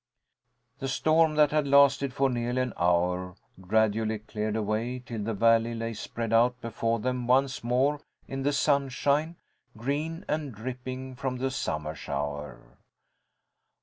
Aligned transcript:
The 0.79 0.87
storm, 0.87 1.35
that 1.35 1.51
had 1.51 1.67
lasted 1.67 2.11
for 2.11 2.27
nearly 2.27 2.59
an 2.63 2.73
hour, 2.75 3.35
gradually 3.61 4.17
cleared 4.17 4.55
away 4.55 4.97
till 5.05 5.21
the 5.21 5.35
valley 5.35 5.75
lay 5.75 5.93
spread 5.93 6.33
out 6.33 6.59
before 6.59 6.97
them 6.97 7.27
once 7.27 7.63
more, 7.63 7.99
in 8.27 8.41
the 8.41 8.51
sunshine, 8.51 9.35
green 9.77 10.25
and 10.27 10.55
dripping 10.55 11.13
from 11.13 11.37
the 11.37 11.51
summer 11.51 11.93
shower. 11.93 12.79